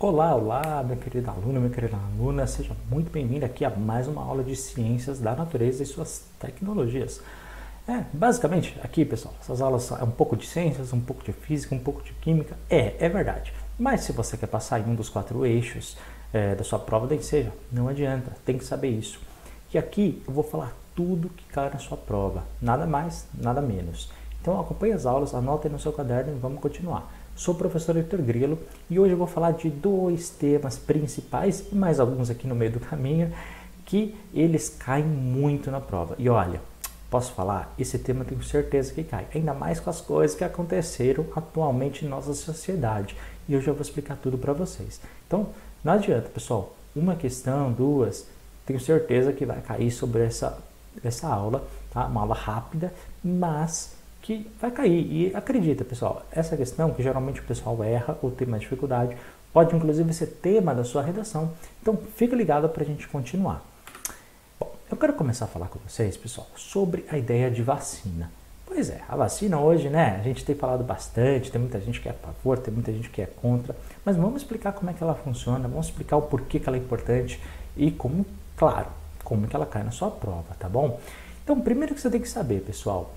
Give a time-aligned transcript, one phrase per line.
[0.00, 4.22] Olá, olá, minha querida aluna, minha querida aluna, seja muito bem-vinda aqui a mais uma
[4.22, 7.20] aula de ciências da natureza e suas tecnologias.
[7.88, 11.74] É, basicamente, aqui, pessoal, essas aulas é um pouco de ciências, um pouco de física,
[11.74, 12.56] um pouco de química.
[12.70, 13.52] É, é verdade.
[13.76, 15.96] Mas se você quer passar em um dos quatro eixos
[16.32, 19.18] é, da sua prova da Enseja, não adianta, tem que saber isso.
[19.74, 24.12] E aqui eu vou falar tudo que cai na sua prova, nada mais, nada menos.
[24.40, 27.12] Então acompanhe as aulas, anotem no seu caderno e vamos continuar.
[27.38, 28.58] Sou o professor Heitor Grilo
[28.90, 32.72] e hoje eu vou falar de dois temas principais e mais alguns aqui no meio
[32.72, 33.32] do caminho
[33.86, 36.16] que eles caem muito na prova.
[36.18, 36.60] E olha,
[37.08, 41.24] posso falar, esse tema tenho certeza que cai, ainda mais com as coisas que aconteceram
[41.36, 43.16] atualmente em nossa sociedade.
[43.48, 45.00] E eu já vou explicar tudo para vocês.
[45.24, 45.50] Então,
[45.84, 48.26] não adianta, pessoal, uma questão, duas,
[48.66, 50.58] tenho certeza que vai cair sobre essa,
[51.04, 52.04] essa aula, tá?
[52.04, 53.96] Uma aula rápida, mas
[54.28, 55.10] que vai cair.
[55.10, 59.16] E acredita, pessoal, essa questão que geralmente o pessoal erra ou tem mais dificuldade,
[59.54, 61.52] pode inclusive ser tema da sua redação.
[61.80, 63.64] Então, fica ligado para a gente continuar.
[64.60, 68.30] Bom, eu quero começar a falar com vocês, pessoal, sobre a ideia de vacina.
[68.66, 72.06] Pois é, a vacina hoje, né, a gente tem falado bastante, tem muita gente que
[72.06, 75.02] é a favor, tem muita gente que é contra, mas vamos explicar como é que
[75.02, 77.40] ela funciona, vamos explicar o porquê que ela é importante
[77.74, 78.26] e como,
[78.58, 78.88] claro,
[79.24, 81.00] como que ela cai na sua prova, tá bom?
[81.42, 83.10] Então, primeiro que você tem que saber, pessoal,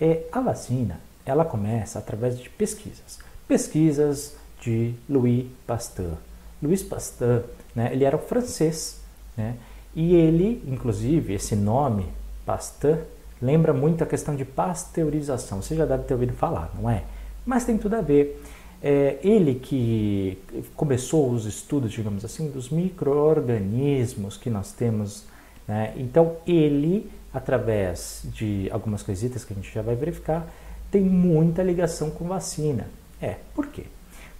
[0.00, 3.18] é, a vacina, ela começa através de pesquisas.
[3.46, 6.16] Pesquisas de Louis Pasteur.
[6.62, 9.00] Louis Pasteur, né, ele era um francês,
[9.36, 9.56] né,
[9.94, 12.06] e ele, inclusive, esse nome,
[12.46, 12.98] Pasteur,
[13.40, 15.60] lembra muito a questão de pasteurização.
[15.60, 17.04] Você já deve ter ouvido falar, não é?
[17.44, 18.40] Mas tem tudo a ver.
[18.82, 20.38] É ele que
[20.74, 25.24] começou os estudos, digamos assim, dos micro-organismos que nós temos.
[25.68, 25.92] Né?
[25.96, 30.46] Então, ele através de algumas coisitas que a gente já vai verificar,
[30.90, 32.86] tem muita ligação com vacina.
[33.20, 33.84] É, por quê?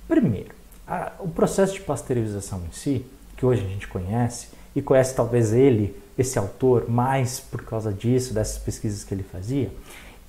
[0.06, 0.54] Primeiro,
[0.86, 5.52] a, o processo de pasteurização em si, que hoje a gente conhece, e conhece talvez
[5.52, 9.70] ele, esse autor, mais por causa disso, dessas pesquisas que ele fazia,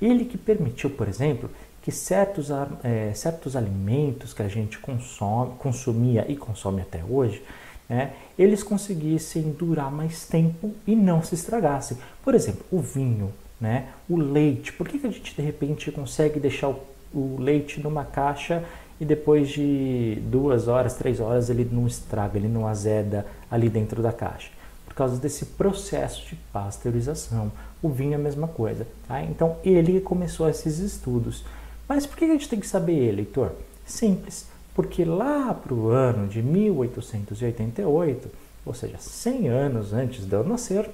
[0.02, 1.50] ele que permitiu, por exemplo,
[1.82, 2.50] que certos,
[2.84, 7.44] é, certos alimentos que a gente consome, consumia e consome até hoje,
[7.90, 11.98] né, eles conseguissem durar mais tempo e não se estragassem.
[12.24, 14.74] Por exemplo, o vinho, né, o leite.
[14.74, 16.80] Por que, que a gente de repente consegue deixar o,
[17.14, 18.64] o leite numa caixa
[19.00, 24.02] e depois de duas horas, três horas ele não estraga, ele não azeda ali dentro
[24.02, 24.50] da caixa?
[24.86, 27.52] Por causa desse processo de pasteurização.
[27.82, 28.88] O vinho é a mesma coisa.
[29.08, 29.22] Tá?
[29.24, 31.44] Então ele começou esses estudos.
[31.88, 33.52] Mas por que a gente tem que saber ele, Heitor?
[33.86, 38.30] Simples porque lá para o ano de 1888,
[38.66, 40.90] ou seja, 100 anos antes de eu nascer,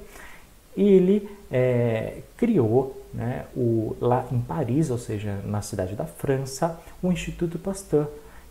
[0.75, 7.11] ele é, criou né, o, lá em Paris, ou seja, na cidade da França, o
[7.11, 8.07] Instituto Pasteur.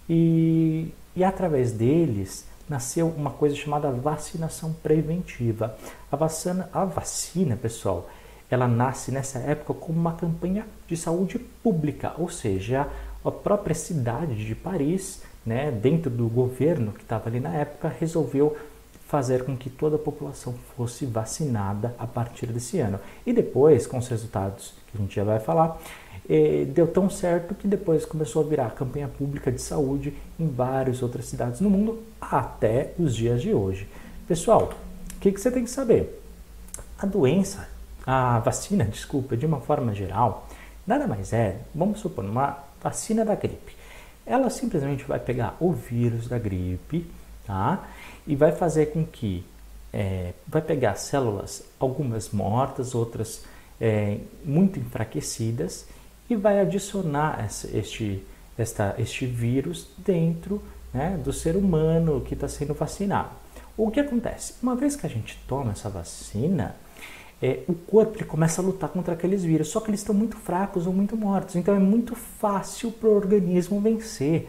[0.09, 5.77] E, e através deles nasceu uma coisa chamada vacinação preventiva.
[6.10, 8.09] A vacina, a vacina, pessoal,
[8.50, 12.89] ela nasce nessa época como uma campanha de saúde pública, ou seja,
[13.24, 18.56] a própria cidade de Paris, né, dentro do governo que estava ali na época, resolveu
[19.06, 23.00] fazer com que toda a população fosse vacinada a partir desse ano.
[23.26, 25.80] E depois, com os resultados que a gente já vai falar,
[26.28, 31.02] eh, deu tão certo que depois começou a virar campanha pública de saúde em várias
[31.02, 33.88] outras cidades no mundo até os dias de hoje.
[34.26, 34.74] Pessoal,
[35.16, 36.22] o que, que você tem que saber?
[36.98, 37.66] A doença,
[38.06, 40.46] a vacina, desculpa, de uma forma geral,
[40.86, 43.77] nada mais é, vamos supor, uma vacina da gripe.
[44.27, 47.11] Ela simplesmente vai pegar o vírus da gripe,
[47.47, 47.89] tá?
[48.27, 49.44] E vai fazer com que
[49.93, 53.44] é, vai pegar células, algumas mortas, outras
[53.81, 55.87] é, muito enfraquecidas,
[56.28, 58.22] e vai adicionar essa, este,
[58.56, 60.62] esta, este vírus dentro
[60.93, 63.31] né, do ser humano que está sendo vacinado.
[63.77, 64.55] O que acontece?
[64.62, 66.77] Uma vez que a gente toma essa vacina,
[67.41, 70.37] é, o corpo ele começa a lutar contra aqueles vírus, só que eles estão muito
[70.37, 74.49] fracos ou muito mortos, então é muito fácil para o organismo vencer.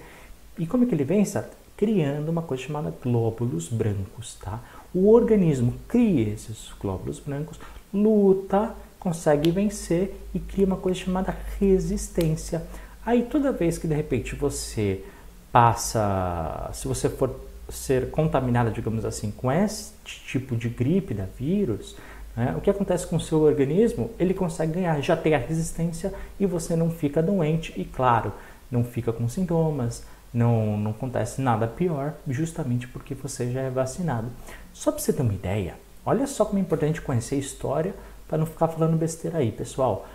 [0.57, 1.41] E como é que ele vence?
[1.77, 4.59] Criando uma coisa chamada glóbulos brancos, tá?
[4.93, 7.59] O organismo cria esses glóbulos brancos,
[7.93, 12.63] luta, consegue vencer e cria uma coisa chamada resistência.
[13.05, 15.03] Aí toda vez que de repente você
[15.51, 17.33] passa, se você for
[17.69, 21.95] ser contaminado, digamos assim, com esse tipo de gripe da vírus,
[22.39, 22.55] né?
[22.57, 24.11] O que acontece com o seu organismo?
[24.17, 28.31] Ele consegue ganhar, já tem a resistência e você não fica doente e, claro,
[28.71, 34.29] não fica com sintomas, não, não acontece nada pior, justamente porque você já é vacinado.
[34.71, 35.75] Só para você ter uma ideia,
[36.05, 37.93] olha só como é importante conhecer a história
[38.25, 40.07] para não ficar falando besteira aí, pessoal.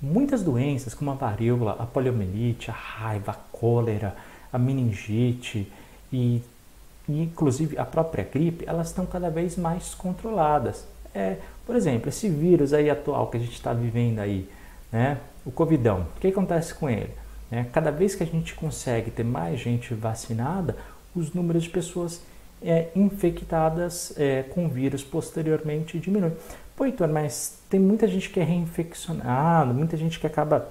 [0.00, 4.16] Muitas doenças, como a varíola, a poliomielite, a raiva, a cólera,
[4.50, 5.70] a meningite
[6.10, 6.40] e
[7.08, 10.84] e inclusive a própria gripe, elas estão cada vez mais controladas.
[11.16, 14.46] É, por exemplo, esse vírus aí atual que a gente está vivendo aí,
[14.92, 17.10] né, o covidão, o que acontece com ele?
[17.50, 20.76] É, cada vez que a gente consegue ter mais gente vacinada,
[21.14, 22.20] os números de pessoas
[22.62, 26.36] é, infectadas é, com vírus posteriormente diminuem.
[26.76, 30.68] Pô, Heitor, mas tem muita gente que é reinfeccionada, muita gente que acaba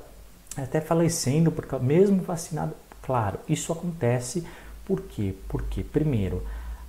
[0.56, 2.74] até falecendo porque mesmo vacinado.
[3.02, 4.46] Claro, isso acontece
[4.86, 5.34] por quê?
[5.50, 6.44] Porque, primeiro,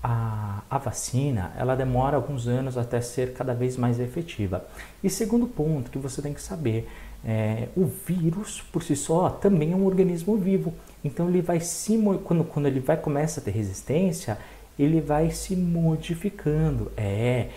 [0.08, 4.64] a, a, vacina ela demora alguns anos até ser cada vez mais efetiva.
[5.02, 6.88] E segundo ponto que você tem que saber,
[7.24, 10.72] é, o vírus por si só também é um organismo vivo.
[11.02, 14.38] Então ele vai se quando, quando ele vai começa a ter resistência,
[14.78, 16.92] ele vai se modificando.
[16.96, 17.48] É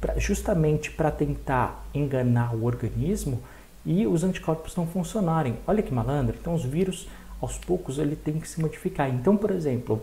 [0.00, 3.42] pra, justamente para tentar enganar o organismo
[3.84, 5.56] e os anticorpos não funcionarem.
[5.66, 6.36] Olha que malandro.
[6.40, 7.08] Então os vírus
[7.40, 9.08] aos poucos ele tem que se modificar.
[9.12, 10.00] Então, por exemplo,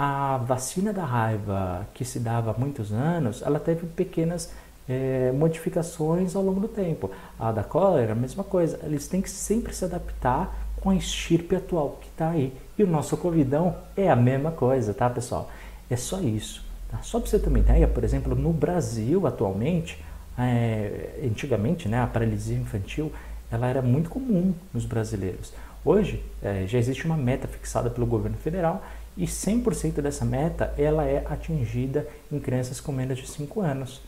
[0.00, 4.52] a vacina da raiva que se dava há muitos anos, ela teve pequenas
[4.88, 7.10] é, modificações ao longo do tempo.
[7.36, 8.78] A da cólera, a mesma coisa.
[8.84, 12.52] Eles têm que sempre se adaptar com a estirpe atual que está aí.
[12.78, 15.50] E o nosso covidão é a mesma coisa, tá, pessoal?
[15.90, 16.64] É só isso.
[16.88, 16.98] Tá?
[17.02, 20.00] Só para você ter uma ideia, por exemplo, no Brasil atualmente,
[20.38, 23.10] é, antigamente, né, a paralisia infantil,
[23.50, 25.52] ela era muito comum nos brasileiros.
[25.84, 28.84] Hoje é, já existe uma meta fixada pelo governo federal
[29.18, 34.00] e 100% dessa meta ela é atingida em crianças com menos de 5 anos.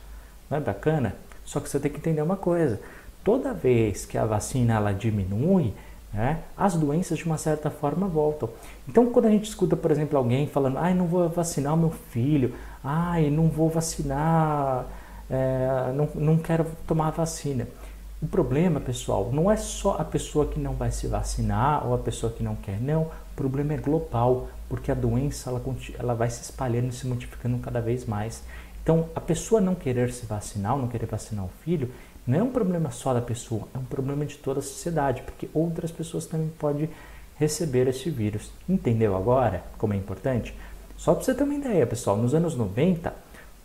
[0.49, 1.17] Não é bacana?
[1.45, 2.81] Só que você tem que entender uma coisa:
[3.25, 5.75] toda vez que a vacina ela diminui,
[6.15, 8.49] né, as doenças de uma certa forma voltam.
[8.89, 11.91] Então, quando a gente escuta, por exemplo, alguém falando, ai, não vou vacinar o meu
[11.91, 14.87] filho, ai, não vou vacinar,
[15.29, 17.67] é, não, não quero tomar vacina.
[18.23, 21.99] O problema, pessoal, não é só a pessoa que não vai se vacinar ou a
[21.99, 23.09] pessoa que não quer, não.
[23.40, 25.62] Problema é global, porque a doença ela,
[25.98, 28.42] ela vai se espalhando e se multiplicando cada vez mais.
[28.82, 31.90] Então, a pessoa não querer se vacinar, não querer vacinar o filho,
[32.26, 35.48] não é um problema só da pessoa, é um problema de toda a sociedade, porque
[35.54, 36.90] outras pessoas também podem
[37.37, 38.52] receber esse vírus.
[38.69, 40.54] Entendeu agora como é importante?
[40.94, 43.14] Só para você ter uma ideia, pessoal, nos anos 90,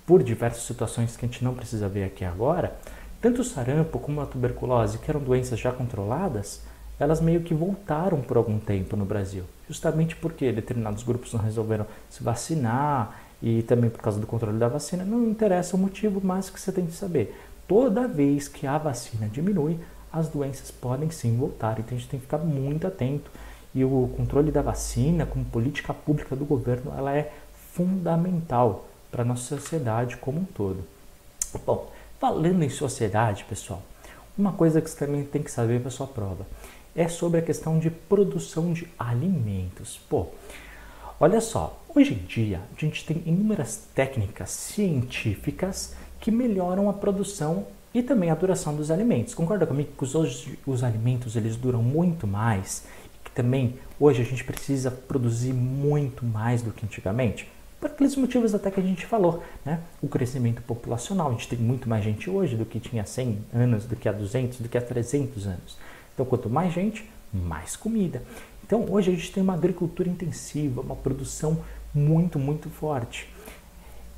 [0.05, 2.73] por diversas situações que a gente não precisa ver aqui agora,
[3.21, 6.61] tanto o sarampo como a tuberculose, que eram doenças já controladas,
[6.99, 11.85] elas meio que voltaram por algum tempo no Brasil, justamente porque determinados grupos não resolveram
[12.09, 15.03] se vacinar e também por causa do controle da vacina.
[15.03, 17.35] Não interessa o motivo, mas que você tem que saber.
[17.67, 19.79] Toda vez que a vacina diminui,
[20.11, 23.29] as doenças podem sim voltar, então a gente tem que ficar muito atento.
[23.73, 27.33] E o controle da vacina, como política pública do governo, ela é
[27.73, 30.83] fundamental para a nossa sociedade como um todo.
[31.65, 31.89] Bom,
[32.19, 33.83] Falando em sociedade, pessoal,
[34.37, 36.45] uma coisa que você também tem que saber para sua prova
[36.95, 39.99] é sobre a questão de produção de alimentos.
[40.09, 40.27] Pô,
[41.19, 47.67] olha só, hoje em dia a gente tem inúmeras técnicas científicas que melhoram a produção
[47.93, 49.33] e também a duração dos alimentos.
[49.33, 54.25] Concorda comigo que hoje, os alimentos eles duram muito mais e que também hoje a
[54.25, 57.49] gente precisa produzir muito mais do que antigamente?
[57.79, 59.79] por aqueles motivos até que a gente falou, né?
[60.01, 63.85] O crescimento populacional, a gente tem muito mais gente hoje do que tinha 100 anos,
[63.85, 65.77] do que há 200, do que há 300 anos.
[66.15, 68.23] Então, quanto mais gente, mais comida.
[68.65, 71.63] Então, hoje a gente tem uma agricultura intensiva, uma produção
[71.93, 73.29] muito, muito forte.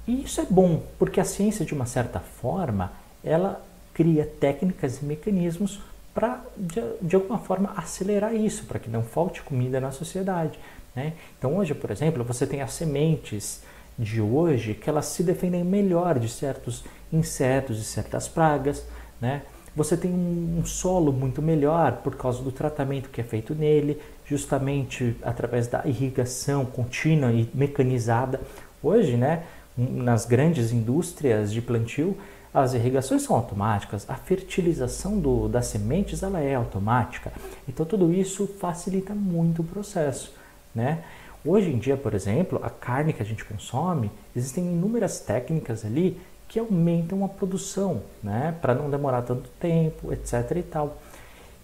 [0.08, 3.62] E isso é bom, porque a ciência, de uma certa forma, ela
[3.94, 5.82] cria técnicas e mecanismos
[6.14, 10.58] para, de, de alguma forma, acelerar isso, para que não falte comida na sociedade.
[10.96, 11.14] Né?
[11.38, 13.62] Então hoje, por exemplo, você tem as sementes
[14.00, 16.84] de hoje que elas se defendem melhor de certos
[17.14, 18.84] insetos e certas pragas.
[19.22, 19.44] Né?
[19.78, 25.16] Você tem um, solo muito melhor por causa do tratamento que é feito nele, justamente
[25.22, 28.42] através da irrigação contínua e mecanizada.
[28.82, 29.44] Hoje, né,
[29.78, 32.18] nas grandes indústrias de plantio,
[32.52, 37.32] as irrigações são automáticas, a fertilização do, das sementes ela é automática.
[37.70, 40.34] Então tudo isso facilita muito o processo.
[40.74, 41.04] Né?
[41.46, 46.20] Hoje em dia, por exemplo, a carne que a gente consome, existem inúmeras técnicas ali
[46.48, 48.56] que aumentam a produção, né?
[48.62, 50.98] Para não demorar tanto tempo, etc e tal.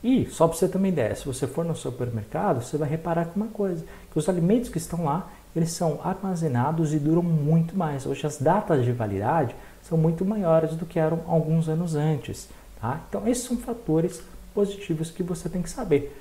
[0.04, 3.26] E, só para você ter uma ideia, se você for no supermercado, você vai reparar
[3.26, 7.78] com uma coisa, que os alimentos que estão lá, eles são armazenados e duram muito
[7.78, 8.06] mais.
[8.06, 12.50] Hoje as datas de validade são muito maiores do que eram alguns anos antes.
[12.82, 13.00] Tá?
[13.08, 14.22] Então, esses são fatores
[14.54, 16.14] positivos que você tem que saber.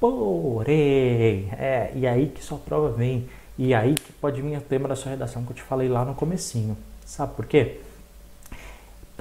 [0.00, 4.88] Porém, é, e aí que sua prova vem, e aí que pode vir o tema
[4.88, 6.76] da sua redação que eu te falei lá no comecinho.
[7.06, 7.80] Sabe por quê?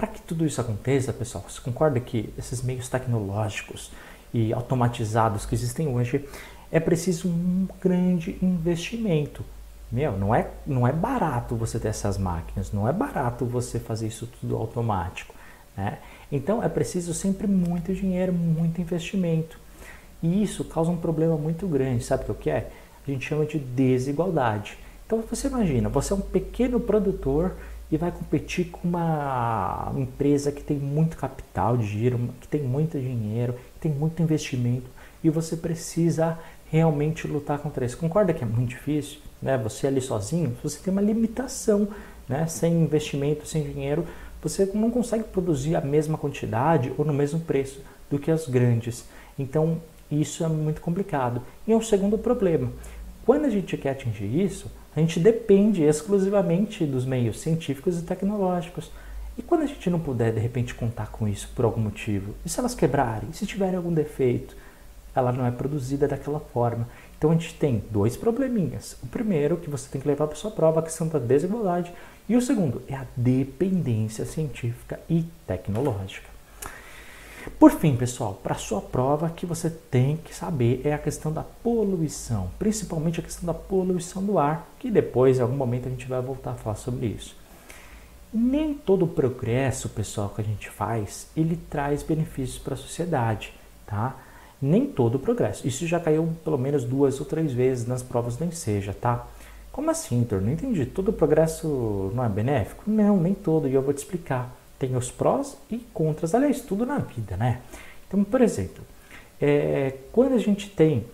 [0.02, 3.92] Para que tudo isso aconteça, pessoal, você concorda que esses meios tecnológicos
[4.34, 6.28] e automatizados que existem hoje
[6.72, 9.46] é preciso um grande investimento.
[9.92, 14.08] meu, não é, não é barato você ter essas máquinas, não é barato você fazer
[14.08, 15.36] isso tudo automático.
[15.78, 16.00] Né?
[16.32, 19.60] Então é preciso sempre muito dinheiro, muito investimento.
[20.24, 22.72] E isso causa um problema muito grande, sabe o que é?
[23.08, 24.80] A gente chama de desigualdade.
[25.06, 27.54] Então você imagina, você é um pequeno produtor
[27.92, 32.98] e vai competir com uma empresa que tem muito capital de giro, que tem muito
[33.00, 34.90] dinheiro, que tem muito investimento
[35.24, 36.40] e você precisa
[36.72, 37.98] realmente lutar contra isso.
[37.98, 39.20] Concorda que é muito difícil?
[39.42, 39.58] Né?
[39.58, 41.88] Você ali sozinho, você tem uma limitação,
[42.28, 42.48] né?
[42.48, 44.08] sem investimento, sem dinheiro,
[44.42, 49.06] você não consegue produzir a mesma quantidade ou no mesmo preço do que as grandes.
[49.38, 51.42] Então, isso é muito complicado.
[51.68, 52.72] E é um segundo problema.
[53.26, 58.92] Quando a gente quer atingir isso, a gente depende exclusivamente dos meios científicos e tecnológicos.
[59.38, 62.34] E quando a gente não puder, de repente, contar com isso por algum motivo?
[62.46, 63.30] E se elas quebrarem?
[63.30, 64.56] E se tiverem algum defeito?
[65.16, 66.88] Ela não é produzida daquela forma.
[67.18, 68.98] Então a gente tem dois probleminhas.
[69.02, 71.94] O primeiro, que você tem que levar para sua prova, a questão da desigualdade.
[72.28, 76.31] E o segundo é a dependência científica e tecnológica.
[77.58, 81.44] Por fim, pessoal, para sua prova que você tem que saber é a questão da
[81.44, 86.08] poluição, principalmente a questão da poluição do ar, que depois, em algum momento, a gente
[86.08, 87.36] vai voltar a falar sobre isso.
[88.34, 93.54] Nem todo progresso, pessoal, que a gente faz, ele traz benefícios para a sociedade,
[93.86, 94.16] tá?
[94.62, 95.68] Nem todo progresso.
[95.68, 99.28] Isso já caiu pelo menos duas ou três vezes nas provas nem seja, tá?
[99.72, 100.42] Como assim, Tor?
[100.42, 100.86] Não entendi.
[100.86, 102.84] Todo progresso não é benéfico?
[102.86, 104.56] Não, nem todo, e eu vou te explicar.
[104.82, 106.34] Tem os prós e contras.
[106.34, 107.62] Aliás, tudo na vida, né?
[108.08, 108.84] Então, por exemplo,
[109.40, 111.06] é, quando a gente tem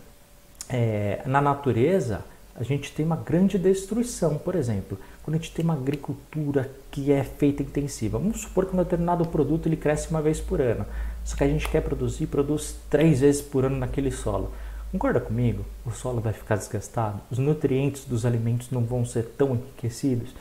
[0.69, 2.23] é, na natureza,
[2.55, 4.97] a gente tem uma grande destruição, por exemplo.
[5.21, 9.25] Quando a gente tem uma agricultura que é feita intensiva, vamos supor que um determinado
[9.25, 10.85] produto ele cresce uma vez por ano.
[11.25, 14.53] Só que a gente quer produzir, produz três vezes por ano naquele solo.
[14.93, 15.65] Concorda comigo?
[15.85, 20.33] O solo vai ficar desgastado, os nutrientes dos alimentos não vão ser tão enriquecidos.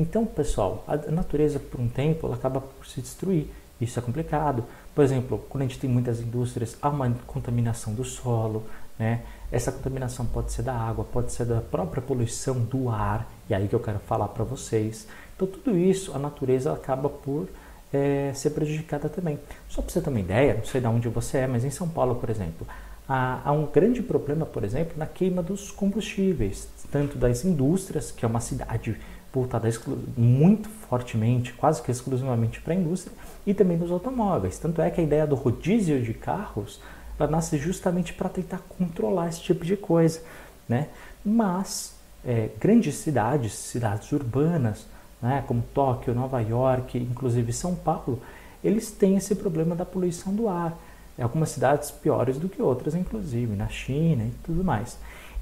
[0.00, 3.48] Então, pessoal, a natureza por um tempo ela acaba por se destruir.
[3.78, 4.64] Isso é complicado.
[4.94, 8.64] Por exemplo, quando a gente tem muitas indústrias, há uma contaminação do solo,
[8.98, 9.20] né?
[9.52, 13.68] Essa contaminação pode ser da água, pode ser da própria poluição do ar, e aí
[13.68, 15.06] que eu quero falar para vocês.
[15.36, 17.46] Então, tudo isso, a natureza acaba por
[17.92, 19.38] é, ser prejudicada também.
[19.68, 21.86] Só para você ter uma ideia, não sei de onde você é, mas em São
[21.86, 22.66] Paulo, por exemplo,
[23.06, 28.24] há, há um grande problema, por exemplo, na queima dos combustíveis, tanto das indústrias, que
[28.24, 28.98] é uma cidade
[29.32, 29.68] voltada
[30.16, 33.14] muito fortemente, quase que exclusivamente para a indústria,
[33.46, 34.58] e também dos automóveis.
[34.58, 36.80] Tanto é que a ideia do rodízio de carros
[37.18, 40.20] ela nasce justamente para tentar controlar esse tipo de coisa.
[40.68, 40.88] Né?
[41.24, 41.94] Mas
[42.24, 44.86] é, grandes cidades, cidades urbanas,
[45.20, 48.20] né, como Tóquio, Nova York, inclusive São Paulo,
[48.64, 50.76] eles têm esse problema da poluição do ar.
[51.20, 54.96] Algumas cidades piores do que outras, inclusive, na China e tudo mais.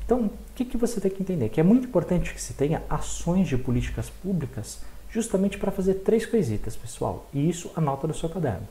[0.08, 1.50] Então, o que, que você tem que entender?
[1.50, 6.24] Que é muito importante que se tenha ações de políticas públicas justamente para fazer três
[6.24, 7.26] coisitas, pessoal.
[7.34, 8.66] E isso anota no seu caderno.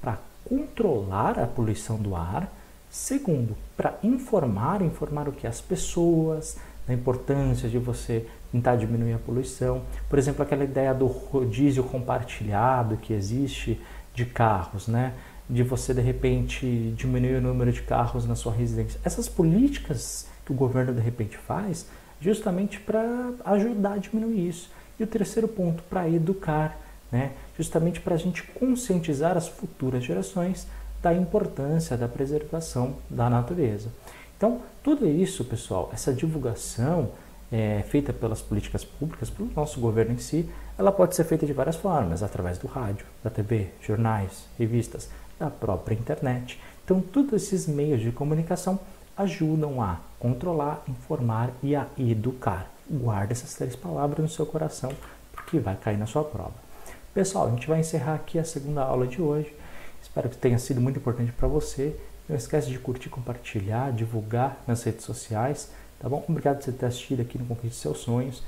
[0.00, 0.18] Para
[0.48, 2.50] controlar a poluição do ar.
[2.88, 5.46] Segundo, para informar, informar o que?
[5.46, 9.82] As pessoas, da importância de você tentar diminuir a poluição.
[10.08, 13.78] Por exemplo, aquela ideia do rodízio compartilhado que existe
[14.14, 15.12] de carros, né?
[15.50, 18.98] De você de repente diminuir o número de carros na sua residência.
[19.04, 21.86] Essas políticas que o governo de repente faz,
[22.18, 24.70] justamente para ajudar a diminuir isso.
[24.98, 26.80] E o terceiro ponto, para educar,
[27.12, 27.32] né?
[27.56, 30.66] Justamente para a gente conscientizar as futuras gerações
[31.02, 33.90] da importância da preservação da natureza.
[34.36, 37.10] Então, tudo isso, pessoal, essa divulgação
[37.52, 41.52] é, feita pelas políticas públicas, pelo nosso governo em si, ela pode ser feita de
[41.52, 46.58] várias formas, através do rádio, da TV, jornais, revistas, da própria internet.
[46.84, 48.80] Então, todos esses meios de comunicação
[49.18, 52.70] ajudam a controlar, informar e a educar.
[52.88, 54.92] Guarde essas três palavras no seu coração,
[55.32, 56.54] porque vai cair na sua prova.
[57.12, 59.52] Pessoal, a gente vai encerrar aqui a segunda aula de hoje.
[60.00, 61.98] Espero que tenha sido muito importante para você.
[62.28, 66.24] Não esquece de curtir, compartilhar, divulgar nas redes sociais, tá bom?
[66.28, 68.42] Obrigado por você ter assistido aqui no Conquiste Seus Sonhos.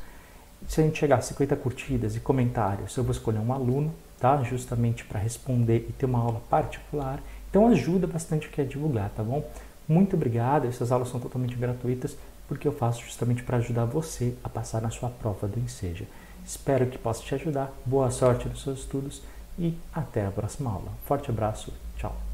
[0.69, 4.43] Se a gente chegar a 50 curtidas e comentários, eu vou escolher um aluno, tá?
[4.43, 7.21] Justamente para responder e ter uma aula particular.
[7.49, 9.43] Então ajuda bastante que é divulgar, tá bom?
[9.91, 10.69] Muito obrigado.
[10.69, 12.17] Essas aulas são totalmente gratuitas
[12.47, 16.05] porque eu faço justamente para ajudar você a passar na sua prova do Enseja.
[16.45, 17.73] Espero que possa te ajudar.
[17.85, 19.21] Boa sorte nos seus estudos
[19.59, 20.93] e até a próxima aula.
[21.05, 21.73] Forte abraço.
[21.97, 22.30] Tchau.